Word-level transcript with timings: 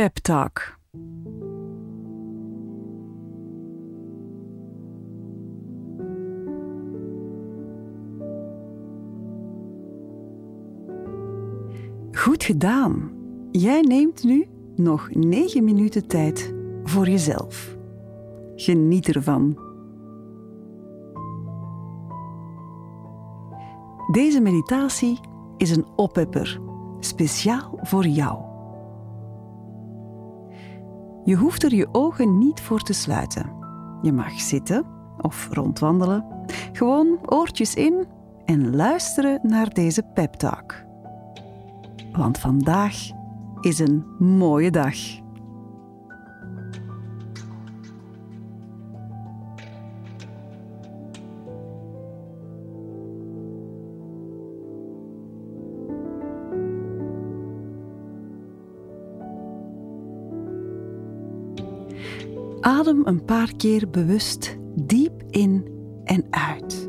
Pep 0.00 0.14
Talk. 0.16 0.78
Goed 12.12 12.44
gedaan. 12.44 13.10
Jij 13.50 13.80
neemt 13.80 14.24
nu 14.24 14.46
nog 14.76 15.10
9 15.12 15.64
minuten 15.64 16.06
tijd 16.06 16.54
voor 16.84 17.08
jezelf. 17.08 17.76
Geniet 18.56 19.08
ervan. 19.08 19.58
Deze 24.12 24.40
meditatie 24.40 25.20
is 25.56 25.76
een 25.76 25.86
oppepper, 25.96 26.60
speciaal 27.00 27.78
voor 27.82 28.06
jou. 28.06 28.53
Je 31.24 31.36
hoeft 31.36 31.62
er 31.62 31.74
je 31.74 31.88
ogen 31.92 32.38
niet 32.38 32.60
voor 32.60 32.80
te 32.80 32.92
sluiten. 32.92 33.52
Je 34.02 34.12
mag 34.12 34.40
zitten 34.40 34.84
of 35.20 35.48
rondwandelen, 35.50 36.24
gewoon 36.72 37.18
oortjes 37.26 37.74
in 37.74 38.06
en 38.44 38.76
luisteren 38.76 39.38
naar 39.42 39.68
deze 39.68 40.02
pep 40.02 40.32
talk. 40.32 40.74
Want 42.12 42.38
vandaag 42.38 42.94
is 43.60 43.78
een 43.78 44.04
mooie 44.18 44.70
dag. 44.70 44.94
Adem 62.64 63.06
een 63.06 63.24
paar 63.24 63.52
keer 63.56 63.90
bewust 63.90 64.56
diep 64.74 65.22
in 65.30 65.68
en 66.04 66.26
uit. 66.30 66.88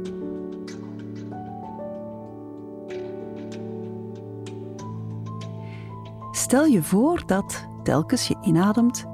Stel 6.31 6.65
je 6.65 6.83
voor 6.83 7.23
dat, 7.25 7.67
telkens 7.83 8.27
je 8.27 8.35
inademt, 8.41 9.05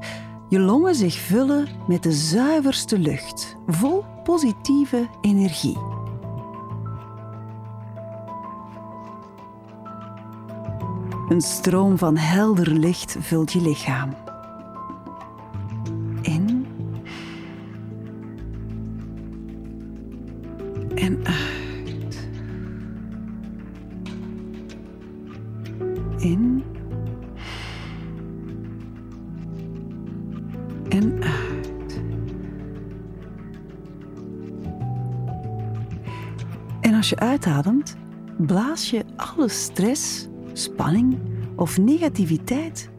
je 0.50 0.60
longen 0.60 0.96
zich 0.96 1.14
vullen 1.14 1.68
met 1.88 2.04
de 2.04 2.12
zuiverste 2.12 3.00
lucht, 3.00 3.58
vol 3.68 4.04
positieve 4.24 5.08
energie. 5.22 5.78
Een 11.30 11.42
stroom 11.42 11.98
van 11.98 12.18
helder 12.18 12.72
licht 12.72 13.16
vult 13.20 13.52
je 13.52 13.62
lichaam. 13.62 14.31
In 26.22 26.64
en 30.90 31.24
uit. 31.24 32.02
En 36.82 36.94
als 36.94 37.10
je 37.10 37.16
uitademt, 37.16 37.96
blaas 38.38 38.90
je 38.90 39.06
alle 39.16 39.50
stress, 39.50 40.28
spanning 40.54 41.20
of 41.56 41.78
negativiteit 41.78 42.90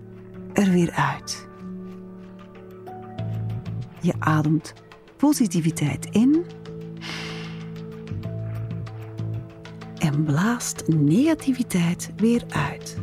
er 0.52 0.70
weer 0.70 0.90
uit. 0.90 1.48
Je 4.00 4.12
ademt 4.18 4.74
positiviteit 5.16 6.06
in 6.06 6.44
en 9.98 10.24
blaast 10.24 10.88
negativiteit 10.88 12.12
weer 12.16 12.42
uit. 12.48 12.96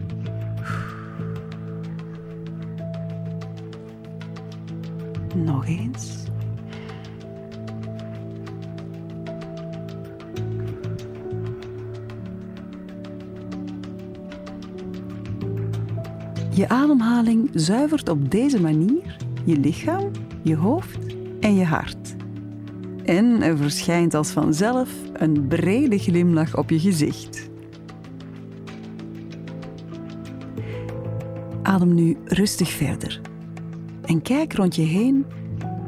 Nog 5.35 5.67
eens. 5.67 6.23
Je 16.53 16.69
ademhaling 16.69 17.50
zuivert 17.53 18.09
op 18.09 18.31
deze 18.31 18.62
manier 18.62 19.17
je 19.45 19.59
lichaam, 19.59 20.12
je 20.41 20.56
hoofd 20.56 20.97
en 21.40 21.56
je 21.56 21.66
hart. 21.66 22.16
En 23.06 23.41
er 23.41 23.57
verschijnt 23.57 24.13
als 24.13 24.31
vanzelf 24.31 24.90
een 25.13 25.47
brede 25.47 25.97
glimlach 25.97 26.57
op 26.57 26.69
je 26.69 26.79
gezicht. 26.79 27.50
Adem 31.61 31.94
nu 31.94 32.17
rustig 32.25 32.69
verder 32.69 33.28
en 34.09 34.22
kijk 34.22 34.53
rond 34.53 34.75
je 34.75 34.81
heen 34.81 35.25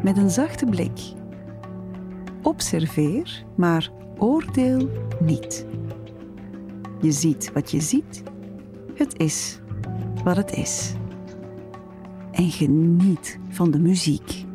met 0.03 0.17
een 0.17 0.29
zachte 0.29 0.65
blik. 0.65 0.99
Observeer, 2.41 3.45
maar 3.55 3.91
oordeel 4.17 4.89
niet. 5.19 5.65
Je 6.99 7.11
ziet 7.11 7.51
wat 7.53 7.71
je 7.71 7.81
ziet, 7.81 8.23
het 8.93 9.19
is 9.19 9.59
wat 10.23 10.35
het 10.35 10.51
is. 10.51 10.93
En 12.31 12.49
geniet 12.49 13.39
van 13.49 13.71
de 13.71 13.79
muziek. 13.79 14.45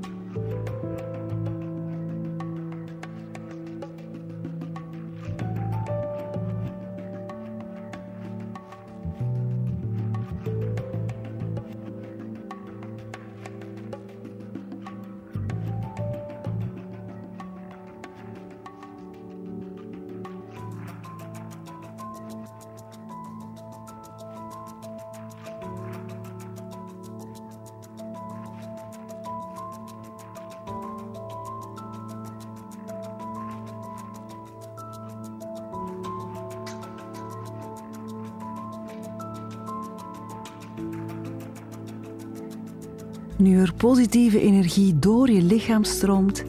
Nu 43.39 43.61
er 43.61 43.75
positieve 43.75 44.41
energie 44.41 44.99
door 44.99 45.31
je 45.31 45.43
lichaam 45.43 45.85
stroomt, 45.85 46.45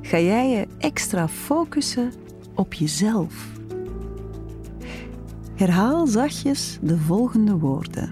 ga 0.00 0.18
jij 0.18 0.50
je 0.50 0.66
extra 0.78 1.28
focussen 1.28 2.12
op 2.54 2.74
jezelf. 2.74 3.48
Herhaal 5.54 6.06
zachtjes 6.06 6.78
de 6.82 6.98
volgende 6.98 7.58
woorden. 7.58 8.10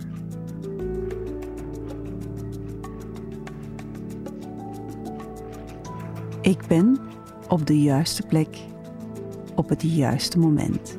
Ik 6.40 6.66
ben 6.66 6.98
op 7.48 7.66
de 7.66 7.80
juiste 7.80 8.22
plek 8.22 8.58
op 9.54 9.68
het 9.68 9.82
juiste 9.82 10.38
moment. 10.38 10.98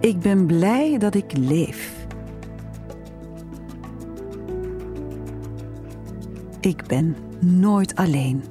Ik 0.00 0.20
ben 0.20 0.46
blij 0.46 0.98
dat 0.98 1.14
ik 1.14 1.36
leef. 1.36 2.06
Ik 6.60 6.86
ben 6.86 7.16
nooit 7.40 7.94
alleen. 7.94 8.42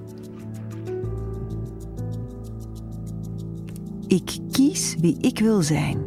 Ik 4.07 4.37
kies 4.51 4.95
wie 4.99 5.17
ik 5.21 5.39
wil 5.39 5.61
zijn. 5.61 5.97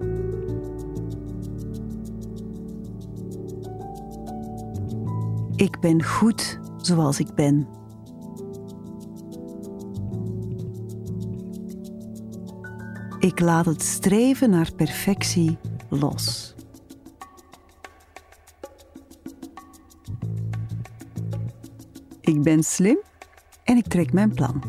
Ik 5.56 5.81
ben 5.81 6.05
goed 6.05 6.61
zoals 6.77 7.21
ik 7.21 7.35
ben. 7.35 7.67
Ik 13.32 13.40
laat 13.40 13.64
het 13.64 13.82
streven 13.82 14.50
naar 14.50 14.73
perfectie 14.76 15.58
los. 15.88 16.55
Ik 22.20 22.43
ben 22.43 22.62
slim 22.62 22.99
en 23.64 23.76
ik 23.76 23.87
trek 23.87 24.12
mijn 24.12 24.34
plan. 24.34 24.62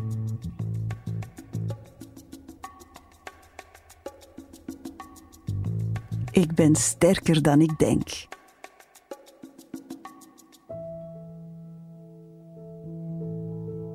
Ik 6.30 6.54
ben 6.54 6.74
sterker 6.74 7.42
dan 7.42 7.60
ik 7.60 7.78
denk. 7.78 8.26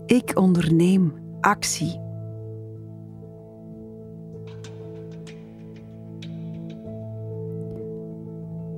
Ik 0.05 0.31
onderneem 0.37 1.13
actie. 1.41 2.08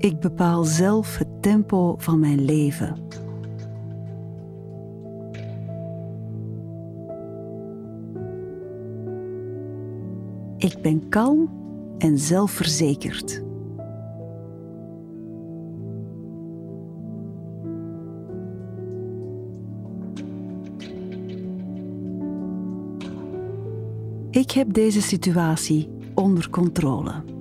Ik 0.01 0.19
bepaal 0.19 0.63
zelf 0.63 1.18
het 1.18 1.42
tempo 1.42 1.95
van 1.98 2.19
mijn 2.19 2.45
leven. 2.45 2.95
Ik 10.57 10.81
ben 10.81 11.09
kalm 11.09 11.50
en 11.98 12.18
zelfverzekerd. 12.18 13.44
Ik 24.31 24.51
heb 24.51 24.74
deze 24.74 25.01
situatie 25.01 25.89
onder 26.13 26.50
controle. 26.50 27.40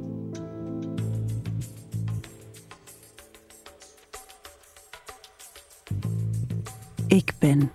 Ik 7.10 7.32
ben 7.38 7.72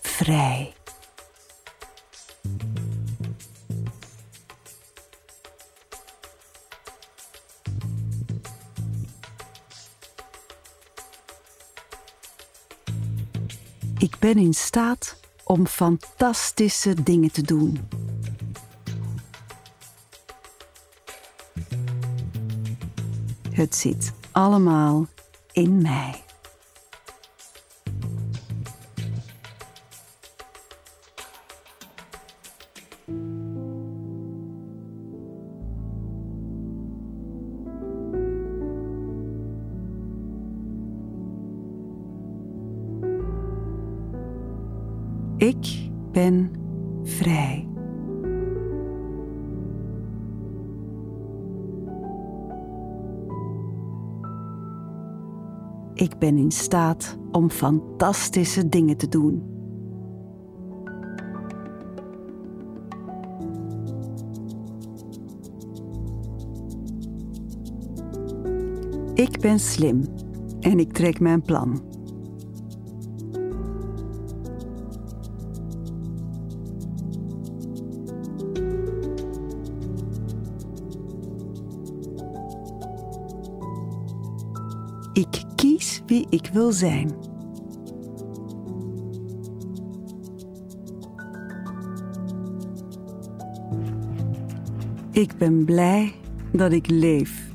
vrij. 0.00 0.72
Ik 13.98 14.18
ben 14.18 14.36
in 14.36 14.54
staat 14.54 15.20
om 15.44 15.66
fantastische 15.66 17.02
dingen 17.02 17.32
te 17.32 17.42
doen. 17.42 17.88
Het 23.50 23.74
zit 23.74 24.12
allemaal 24.32 25.06
in 25.52 25.82
mij. 25.82 26.26
Ik 45.48 45.90
ben 46.12 46.50
vrij. 47.02 47.68
Ik 55.94 56.18
ben 56.18 56.36
in 56.36 56.50
staat 56.50 57.18
om 57.32 57.50
fantastische 57.50 58.68
dingen 58.68 58.96
te 58.96 59.08
doen. 59.08 59.42
Ik 69.14 69.40
ben 69.40 69.58
slim 69.58 70.04
en 70.60 70.78
ik 70.78 70.92
trek 70.92 71.20
mijn 71.20 71.42
plan. 71.42 71.87
Ik 85.18 85.42
kies 85.54 86.02
wie 86.06 86.26
ik 86.30 86.50
wil 86.52 86.72
zijn. 86.72 87.14
Ik 95.12 95.36
ben 95.38 95.64
blij 95.64 96.14
dat 96.52 96.72
ik 96.72 96.90
leef. 96.90 97.47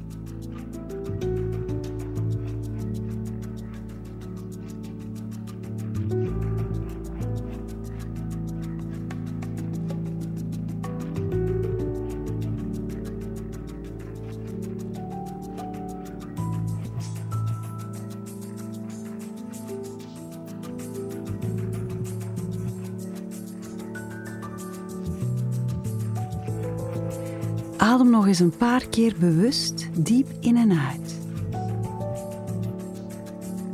Adem 27.83 28.09
nog 28.09 28.27
eens 28.27 28.39
een 28.39 28.57
paar 28.57 28.87
keer 28.87 29.15
bewust 29.19 29.89
diep 29.93 30.27
in 30.39 30.57
en 30.57 30.71
uit. 30.71 31.19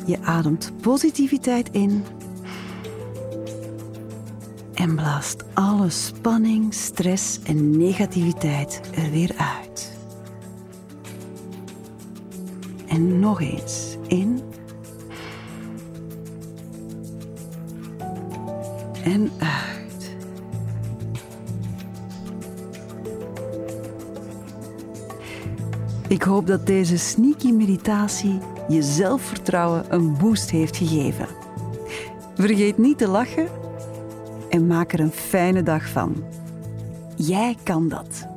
Je 0.06 0.20
ademt 0.22 0.72
positiviteit 0.82 1.70
in 1.72 2.04
en 4.74 4.96
blaast 4.96 5.44
alle 5.54 5.90
spanning, 5.90 6.74
stress 6.74 7.40
en 7.44 7.78
negativiteit 7.78 8.82
er 8.96 9.12
weer 9.12 9.32
uit. 9.38 9.98
En 12.88 13.20
nog 13.20 13.42
eens 13.42 13.98
in 14.08 14.42
en 19.04 19.32
uit. 19.38 19.69
Ik 26.10 26.24
hoop 26.24 26.48
dat 26.48 26.68
deze 26.68 26.98
sneaky 26.98 27.52
meditatie 27.52 28.40
je 28.68 28.82
zelfvertrouwen 28.82 29.94
een 29.94 30.18
boost 30.18 30.50
heeft 30.50 30.78
gegeven. 30.78 31.28
Vergeet 32.36 32.78
niet 32.78 32.98
te 32.98 33.08
lachen 33.08 33.48
en 34.50 34.68
maak 34.68 34.94
er 34.94 35.00
een 35.00 35.12
fijne 35.12 35.64
dag 35.64 35.90
van. 35.90 36.24
Jij 37.16 37.56
kan 37.64 37.90
dat. 37.90 38.28